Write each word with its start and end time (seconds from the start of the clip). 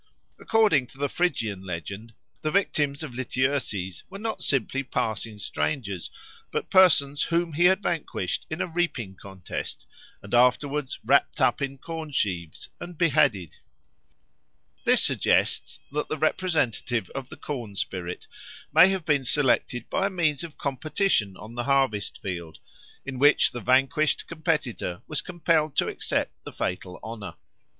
According 0.39 0.87
to 0.87 0.97
the 0.97 1.07
Phrygian 1.07 1.61
legend 1.61 2.15
the 2.41 2.49
victims 2.49 3.03
of 3.03 3.13
Lityerses 3.13 4.01
were 4.09 4.17
not 4.17 4.41
simply 4.41 4.81
passing 4.81 5.37
strangers, 5.37 6.09
but 6.49 6.71
persons 6.71 7.21
whom 7.25 7.53
he 7.53 7.65
had 7.65 7.83
vanquished 7.83 8.47
in 8.49 8.61
a 8.61 8.65
reaping 8.67 9.15
contest 9.15 9.85
and 10.23 10.33
afterwards 10.33 10.97
wrapt 11.05 11.39
up 11.39 11.61
in 11.61 11.77
corn 11.77 12.09
sheaves 12.11 12.67
and 12.79 12.97
beheaded. 12.97 13.57
This 14.85 15.03
suggests 15.03 15.77
that 15.91 16.09
the 16.09 16.17
representative 16.17 17.11
of 17.11 17.29
the 17.29 17.37
corn 17.37 17.75
spirit 17.75 18.25
may 18.73 18.89
have 18.89 19.05
been 19.05 19.23
selected 19.23 19.87
by 19.87 20.09
means 20.09 20.43
of 20.43 20.53
a 20.53 20.57
competition 20.57 21.37
on 21.37 21.53
the 21.53 21.65
harvest 21.65 22.19
field, 22.23 22.57
in 23.05 23.19
which 23.19 23.51
the 23.51 23.61
vanquished 23.61 24.25
competitor 24.25 25.03
was 25.07 25.21
compelled 25.21 25.75
to 25.77 25.87
accept 25.89 26.33
the 26.43 26.51
fatal 26.51 26.99
honour. 27.03 27.35